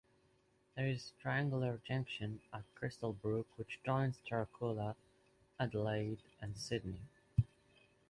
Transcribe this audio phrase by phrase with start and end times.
[0.75, 4.95] There is a triangular junction at Crystal Brook which joins Tarcoola,
[5.59, 7.01] Adelaide and Sydney.